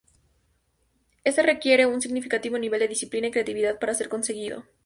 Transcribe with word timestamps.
Este 1.23 1.43
requiere 1.43 1.85
un 1.85 2.01
significativo 2.01 2.57
nivel 2.57 2.79
de 2.79 2.87
disciplina 2.87 3.27
y 3.27 3.31
creatividad 3.31 3.77
para 3.77 3.93
ser 3.93 4.09
conseguido. 4.09 4.63